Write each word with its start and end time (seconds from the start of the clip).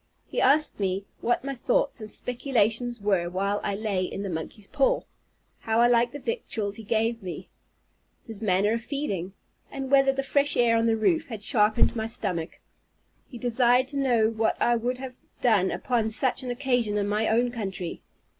He 0.27 0.41
asked 0.41 0.79
me, 0.79 1.05
what 1.19 1.43
my 1.43 1.53
thoughts 1.53 2.01
and 2.01 2.09
speculations 2.09 2.99
were 2.99 3.29
while 3.29 3.61
I 3.63 3.75
lay 3.75 4.01
in 4.03 4.23
the 4.23 4.31
monkey's 4.31 4.65
paw? 4.65 5.01
how 5.59 5.79
I 5.79 5.87
liked 5.87 6.13
the 6.13 6.19
victuals 6.19 6.77
he 6.77 6.83
gave 6.83 7.21
me? 7.21 7.49
his 8.25 8.41
manner 8.41 8.73
of 8.73 8.81
feeding? 8.83 9.33
and 9.69 9.91
whether 9.91 10.11
the 10.11 10.23
fresh 10.23 10.57
air 10.57 10.75
on 10.75 10.87
the 10.87 10.97
roof 10.97 11.27
had 11.27 11.43
sharpened 11.43 11.95
my 11.95 12.07
stomach? 12.07 12.57
He 13.27 13.37
desired 13.37 13.87
to 13.89 13.97
know 13.99 14.27
what 14.31 14.59
I 14.59 14.75
would 14.75 14.97
have 14.97 15.13
done 15.39 15.69
upon 15.69 16.09
such 16.09 16.41
an 16.41 16.49
occasion 16.49 16.97
in 16.97 17.07
my 17.07 17.27
own 17.27 17.51
country? 17.51 18.01